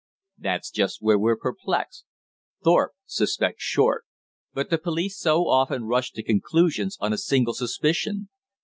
[0.39, 2.05] "That's just where we're perplexed.
[2.63, 4.03] Thorpe suspects Short;
[4.51, 8.29] but the police so often rush to conclusions on a single suspicion.